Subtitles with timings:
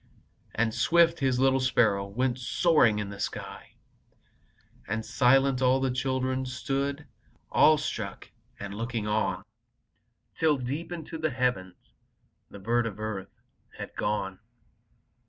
[0.55, 3.75] And swift, His little sparrow Went soaring to the sky,
[4.87, 7.05] And silent, all the children Stood,
[7.51, 9.43] awestruck, looking on,
[10.39, 11.75] Till, deep into the heavens,
[12.49, 13.43] The bird of earth
[13.77, 14.39] had gone.